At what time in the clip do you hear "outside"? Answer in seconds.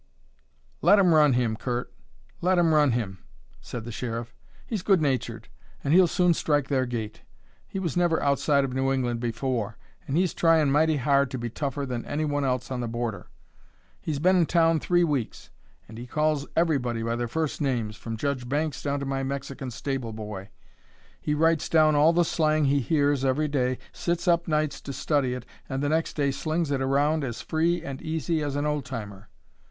8.19-8.63